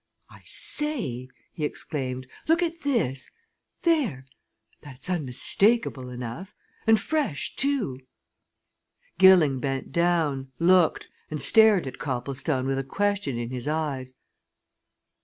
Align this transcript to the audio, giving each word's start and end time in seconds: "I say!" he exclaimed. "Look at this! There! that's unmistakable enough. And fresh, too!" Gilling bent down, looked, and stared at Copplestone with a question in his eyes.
"I 0.31 0.41
say!" 0.45 1.29
he 1.53 1.63
exclaimed. 1.63 2.25
"Look 2.47 2.63
at 2.63 2.81
this! 2.81 3.29
There! 3.83 4.25
that's 4.81 5.11
unmistakable 5.11 6.09
enough. 6.09 6.55
And 6.87 6.99
fresh, 6.99 7.55
too!" 7.55 7.99
Gilling 9.19 9.59
bent 9.59 9.91
down, 9.91 10.51
looked, 10.57 11.09
and 11.29 11.39
stared 11.39 11.85
at 11.85 11.99
Copplestone 11.99 12.65
with 12.65 12.79
a 12.79 12.83
question 12.83 13.37
in 13.37 13.51
his 13.51 13.67
eyes. 13.67 14.15